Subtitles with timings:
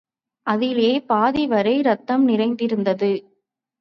[0.47, 3.11] அதிலே பாதிவரை இரத்தம் நிறைந்திருந்தது.